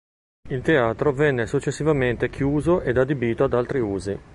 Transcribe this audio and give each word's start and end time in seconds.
Il 0.49 0.63
teatro 0.63 1.13
venne 1.13 1.45
successivamente 1.45 2.27
chiuso 2.31 2.81
ed 2.81 2.97
adibito 2.97 3.43
ad 3.43 3.53
altri 3.53 3.79
usi. 3.81 4.19